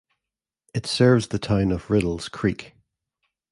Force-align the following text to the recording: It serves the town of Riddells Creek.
It 0.73 0.87
serves 0.87 1.27
the 1.27 1.37
town 1.37 1.71
of 1.71 1.85
Riddells 1.89 2.27
Creek. 2.31 2.73